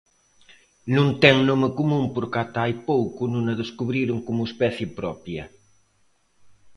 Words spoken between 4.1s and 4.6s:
como